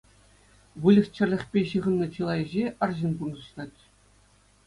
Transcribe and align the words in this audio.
Выльӑх-чӗрлӗхпе 0.85 1.59
ҫыхӑннӑ 1.73 2.07
чылай 2.15 2.41
ӗҫе 2.45 2.65
арҫын 2.87 3.13
пурнӑҫлать. 3.19 3.81